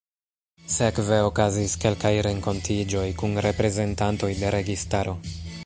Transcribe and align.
Sekve 0.75 1.19
okazis 1.25 1.75
kelkaj 1.83 2.13
renkontiĝoj 2.29 3.05
kun 3.21 3.39
reprezentantoj 3.47 4.33
de 4.43 4.55
registaro. 4.59 5.15